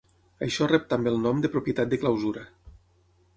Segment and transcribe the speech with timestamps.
[0.45, 2.47] Això rep també el nom de propietat de clausura.